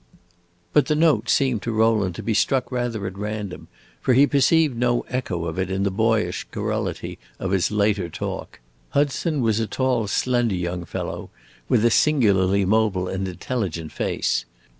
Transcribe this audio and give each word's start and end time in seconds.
But 0.73 0.87
the 0.87 0.95
note 0.95 1.29
seemed 1.29 1.61
to 1.61 1.71
Rowland 1.71 2.15
to 2.15 2.23
be 2.23 2.33
struck 2.33 2.71
rather 2.71 3.05
at 3.05 3.19
random, 3.19 3.67
for 4.01 4.15
he 4.15 4.25
perceived 4.25 4.75
no 4.75 5.01
echo 5.11 5.45
of 5.45 5.59
it 5.59 5.69
in 5.69 5.83
the 5.83 5.91
boyish 5.91 6.47
garrulity 6.51 7.19
of 7.37 7.51
his 7.51 7.69
later 7.69 8.09
talk. 8.09 8.59
Hudson 8.97 9.41
was 9.41 9.59
a 9.59 9.67
tall, 9.67 10.07
slender 10.07 10.55
young 10.55 10.85
fellow, 10.85 11.29
with 11.69 11.85
a 11.85 11.91
singularly 11.91 12.65
mobile 12.65 13.07
and 13.07 13.27
intelligent 13.27 13.91
face. 13.91 14.45